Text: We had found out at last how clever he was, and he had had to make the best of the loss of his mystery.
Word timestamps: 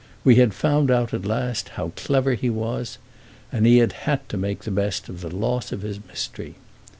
We 0.23 0.37
had 0.37 0.55
found 0.55 0.89
out 0.89 1.13
at 1.13 1.27
last 1.27 1.69
how 1.77 1.91
clever 1.95 2.33
he 2.33 2.49
was, 2.49 2.97
and 3.51 3.67
he 3.67 3.77
had 3.77 3.91
had 4.09 4.27
to 4.29 4.35
make 4.37 4.61
the 4.61 4.71
best 4.71 5.09
of 5.09 5.21
the 5.21 5.29
loss 5.29 5.71
of 5.71 5.83
his 5.83 5.99
mystery. 6.07 6.55